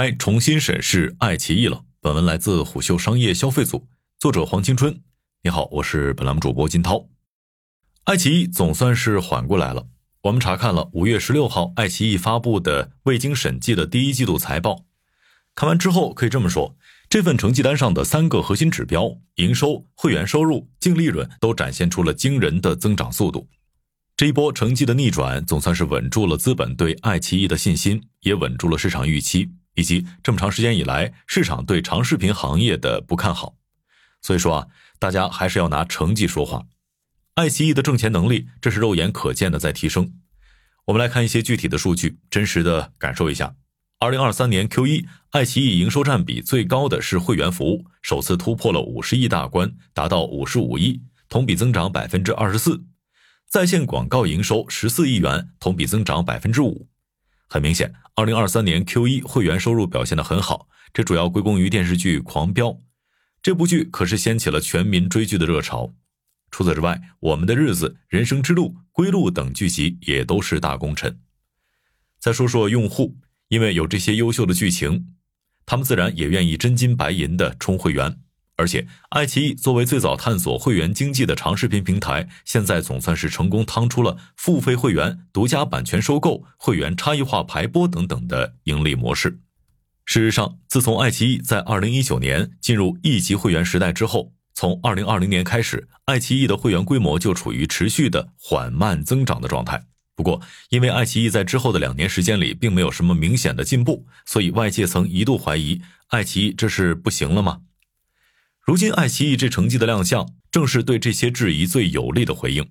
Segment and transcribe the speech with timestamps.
[0.00, 1.82] 该重新审视爱奇艺了。
[2.00, 3.88] 本文来自虎嗅商业消费组，
[4.20, 5.00] 作者黄青春。
[5.42, 7.08] 你好，我是本栏目主播金涛。
[8.04, 9.88] 爱奇艺总算是缓过来了。
[10.22, 14.84] 我们查看了五月十六号爱奇艺发布的未经审计的第一季度财报，
[15.56, 16.76] 看完之后可以这么说，
[17.10, 23.48] 这份成绩单上的三个核心指标——营收、会员收入、净利润，都展现出了惊人的增长速度。
[24.16, 29.50] 这一波成绩的逆转，总算是稳住了资本对爱奇艺的信心，也稳住了市场预期。
[29.78, 33.54] 以及这么长时间以来，市场对长视频行业的不看好，
[34.20, 34.66] 所以说啊，
[34.98, 36.66] 大家还是要拿成绩说话。
[37.34, 40.12] 爱奇艺的挣钱能力，这是肉眼可见的在提升。
[40.86, 43.54] 我们来看一些具体的数据，真实的感受一下。
[44.00, 52.82] 二零二三年 Q 一，爱奇艺营收占比最高的是会员服务，首次突破了五十亿大关，达到五十五亿，同比增长百分之二十四。
[53.48, 56.88] 在线广告营收十四亿元，同比增长百分之五。
[57.50, 62.70] 很明显，二零二三年 Q 一会员收入表现的很好，这主要归功于电视剧《狂飙》。
[63.40, 65.94] 这部剧可是掀起了全民追剧的热潮。
[66.50, 71.20] 除此之外，《我们的日子》《人生之路》《归路》等剧集也都是大功臣。
[72.18, 73.16] 再说说用户，
[73.46, 75.14] 因为有这些优秀的剧情，
[75.64, 78.18] 他们自然也愿意真金白银的充会员。
[78.58, 89.38] 而且，爱奇艺作为最早探索会员经济的长视频平台，现在总算是成功趟出了付费会员、独家版权收购、会员差异化排播等等的盈利模式。
[90.04, 99.84] 事实上，自从爱奇艺在二零一九年进入亿级会员时代之后，从二零二零年开始，爱奇艺的会员规模就处于持续的缓慢增长的状态。
[100.16, 107.60] 不过，因为爱奇艺在之后的两年时间里并没有什么明显的进步，所以外界曾一度怀疑爱奇艺这是不行了吗？
[108.68, 112.68] 如今，爱奇艺这成绩的亮相，正是对这些质疑最有力的回应。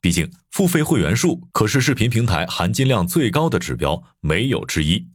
[0.00, 5.06] 毕竟，付费会员数可是视频平台含金量最高的指标，没有之一。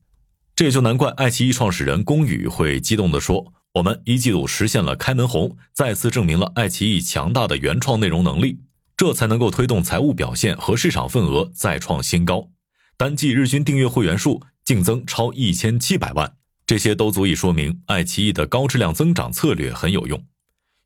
[0.55, 8.59] 这也就难怪爱奇艺创始人龚宇会激动地说：“我们一季度实现了开门红，再次证明了爱奇艺强大的原创内容能力，
[8.95, 12.51] 这才能够推动财务表现和市场份额再创新高。
[12.95, 16.33] 单季日均订阅会员数净增超一千七百万。”
[16.69, 20.23] 这些都足以说明爱奇艺的高质量增长策略很有用。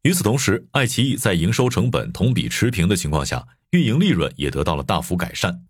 [0.04, 5.66] 与此同时，爱奇艺在营收成本同比持平的情况下，运营利润也得到了大幅改善。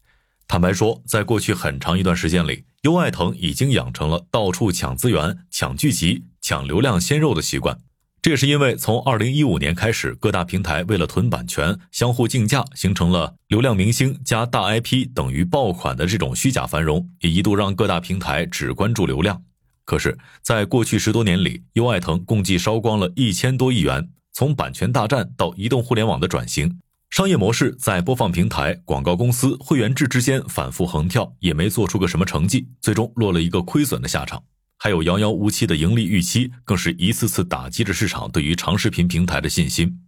[0.48, 7.80] 坦白说，在过去很长一段时间里，优爱腾已经养成了到处抢资源、抢剧集、抢流量鲜肉的习惯。
[8.22, 19.42] 这也是因为从二零一五年开始，各大平台为了囤版权，相互竞价，形成了流量明星加大 IP 等于爆款的这种虚假繁荣，也一度让各大平台只关注流量。
[19.86, 24.10] 可是，在过去十多年里，优爱腾共计烧光了一千多亿元。
[24.32, 26.80] 从版权大战到移动互联网的转型，
[27.12, 34.44] 商业模式在播放平台、广告公司、会员制之间反复横跳，也没做出个什么成绩，最终落了一个亏损的下场。
[34.78, 40.00] 还有遥遥无期的盈利预期，更是一次次打击着市场对于长视频平台的信心。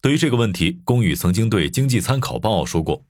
[0.00, 3.04] 对于这个问题，龚宇曾经对《经济参考报》说过：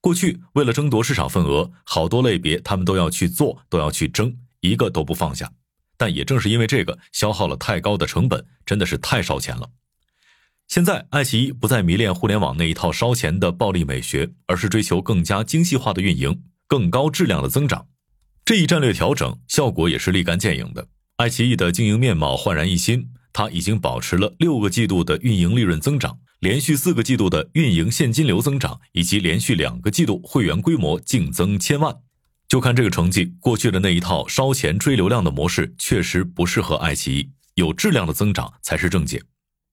[0.00, 4.36] 过去为了争夺市场份额，好多类别他们都要去做，都要去争。
[4.68, 5.52] 一个都不放下，
[5.96, 9.70] 但也正是因为这个，消耗了太高的成本，真的是太烧钱了。
[10.68, 17.86] 现在，爱奇艺不再迷恋互联网那一套烧钱的暴利美学，而是追求更加精细化的运营，更高质量的增长。
[18.44, 20.88] 这一战略调整效果也是立竿见影的。
[21.16, 31.96] 爱奇艺的经营面貌焕然一新，它已经保持了六个季度的运营利润增长，连续四个季度的运营现金流增长，以及连续两个季度会员规模净增千万。
[32.48, 39.22] 就看这个成绩，过去的那一套烧钱追流量的模式确实不适合爱奇艺，有质量的增长才是正解。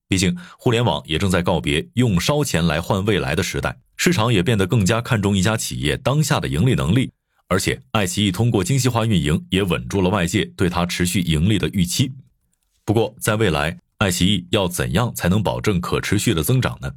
[0.08, 7.10] 毕竟，互联网也正在告别用烧钱来换未来的时代，市场也变得更加看重一家企业当下的盈利能力。
[7.46, 12.12] 而且，爱奇艺通过精细化运营，也稳住了外界对它持续盈利的预期。
[12.84, 16.90] 不过，在未来，爱奇艺要怎样才能保证可持续的增长呢？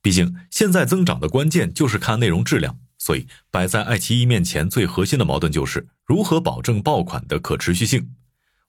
[0.00, 2.78] 毕竟，现在增长的关键就是看内容质量。
[3.06, 8.10] 所以，摆在爱奇艺面前最核心的矛盾就是如何保证爆款的可持续性。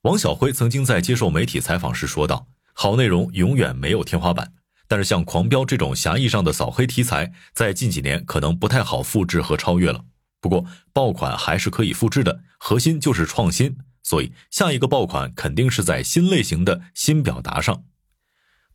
[0.03, 4.53] 王小辉曾经在接受媒体采访时说道：“好内容永远没有天花板，
[4.87, 10.05] 但是像《狂飙》这种狭义上的扫黑题材，在近几年可能不太好复制和超越了。
[10.39, 10.63] 不过，
[10.93, 13.75] 爆款还是可以复制的，核心就是创新。
[14.03, 17.83] 所以，下一个爆款肯定是在新类型的新表达上。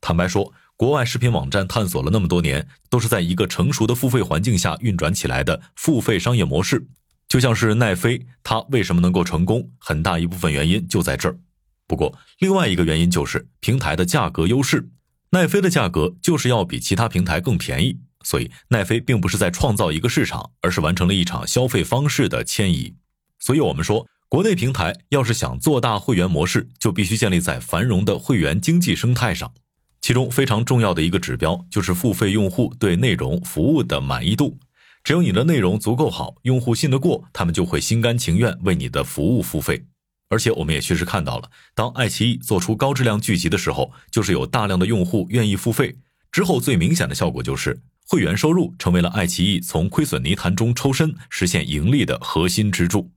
[0.01, 0.53] 坦白说。”
[0.83, 6.89] 国外视频网站探索了那么多年，都是在一个成熟的付费环境下运转起来的付费商业模式。
[7.29, 9.71] 就像是奈飞，它为什么能够成功？
[9.79, 11.39] 很大一部分原因就在这儿。
[11.87, 14.89] 不过，另外一个原因就是平台的价格优势。
[15.31, 22.97] 奈飞的价格就是要比其他平台更便宜，所以奈飞并不是在创造一个市场，而是完成了一场消费方式的迁移。
[23.39, 29.55] 所以我们说，国内平台要是想做大会员模式，就必须建立在繁荣的会员经济生态上。
[30.03, 34.59] 其中非常重要的一个指标就是付费用户对内容服务的满意度。
[35.05, 39.85] 只有你的内容足够好，用户信得过，他们就会心甘情愿为你的服务付费。
[40.29, 45.95] 而且我们也确实看到了，当爱奇艺做出高质量剧集的时候，就是有大量的用户愿意付费。
[46.33, 53.11] 之后最明显的效果就是会员收入成为了爱奇艺从亏损泥潭中抽身、实现盈利的核心支柱。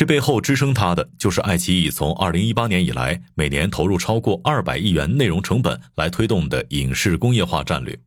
[0.00, 8.00] 这背后支撑它的，就是爱奇艺从二零一八年以来每年投入超过二百亿元内容成本来推动的影视工业化战略。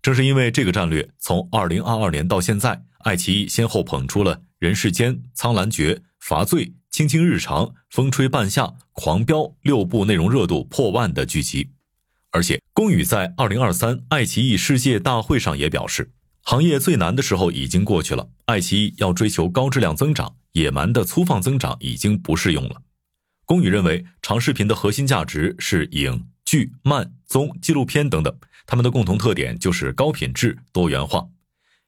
[0.00, 8.62] 正是因为这个战略，从二零二二年到现在，爱奇艺先后捧出了《人世间》《苍兰诀》《罚罪》《卿卿日常》《风吹半夏》
[8.92, 11.70] 《狂飙》六部内容热度破万的剧集。
[12.30, 16.12] 而且，龚宇在二零二三爱奇艺世界大会上也表示，
[16.48, 20.36] 行业最难的时候已经过去了，爱奇艺要追求高质量增长。
[20.52, 22.80] 野蛮的粗放增长已经不适用了。
[23.44, 28.32] 龚宇认为，长视频的核心价值是影、剧、漫、综、纪录片等等，
[28.64, 31.26] 它们的共同特点就是高品质、多元化。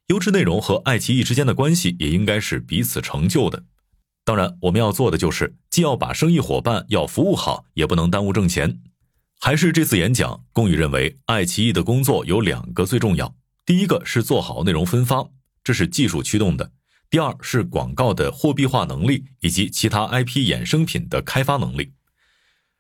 [0.09, 3.63] 优质内容和爱奇艺之间的关系也应该是彼此成就的。
[4.25, 8.81] 当然，我们要做的就是既要把生意伙伴要服务好，也不能耽误挣钱。
[9.41, 13.33] 还是这次演讲，龚宇认为，爱奇艺的工作有两个最重要：
[13.69, 15.29] 第一个是做好内容分发，
[15.63, 16.73] 这是技术驱动的。
[17.11, 21.93] 第二是广告的货币化能力以及其他 IP 衍生品的开发能力。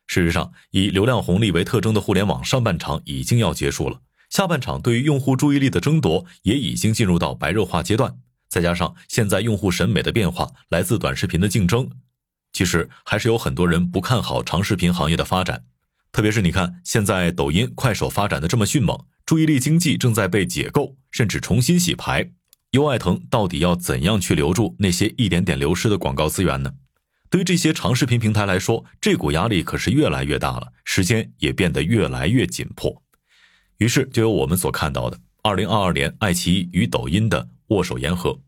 [0.06, 4.00] 事实上，以流量红利为特征的互联网上半场已经要结束了，
[4.30, 8.16] 下半场对于用户注意力的争夺也已经进入到白热化阶段。
[8.48, 11.90] 再加上现在用户审美的变化，来自短视频的竞争，
[12.54, 15.66] 其实还是有很多人不看好长视频行业的发展。
[16.12, 22.30] 特别是你看，现在抖音、快手发展的这么迅猛，注意力经济正在被解构，甚至重新洗牌。
[22.70, 26.72] 优爱腾到底要怎样去留住那些一点点流失的广告资源呢？
[27.28, 33.02] 对于这些长视频平台来说，这股压力可是越来越大了，时间也变得越来越紧迫。
[33.76, 38.40] 于是就有我们所看到的，二零二二年爱奇艺与抖音的握手言和。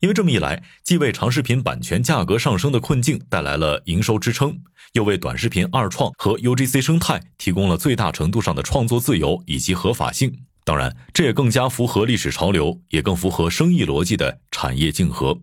[0.00, 4.56] 因为这么一来，既为长视频版权价格上升的困境带来了营收支撑，
[4.92, 10.32] 又为短视频二创和 UGC 生态提供了最大程度上的创作自由以及合法性。
[10.64, 15.36] 当然，这也更加符合历史潮流，也更符合生意逻辑的产业竞合。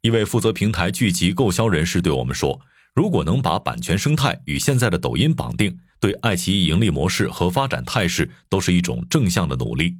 [0.00, 2.58] 一位负责平台聚集购销人士对我们说
[2.96, 9.96] ：“如果能把版权生态与现在的抖音绑定，对爱奇艺盈利模式和发展态势都是一种正向的努力。”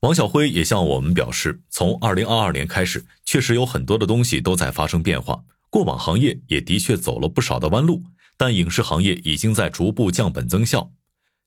[0.00, 8.02] 王小辉也向我们表示，从二零二二年开始，确实有很多的东西都在发生变化，过往行业也的确走了不少的弯路，
[8.36, 10.92] 但影视行业已经在逐步降本增效。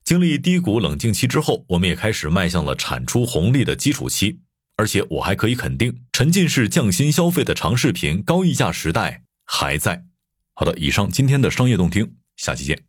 [0.04, 4.40] 经历低谷冷静期之后，我们也开始迈向了产出红利的基础期，
[4.76, 10.06] 而且我还可以肯定，沉浸式降薪消费的长视频高溢价时代还在。
[10.54, 12.89] 好的，以上今天的商业动听，下期见。